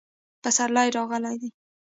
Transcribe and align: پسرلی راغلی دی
پسرلی 0.43 0.89
راغلی 0.97 1.33
دی 1.41 1.49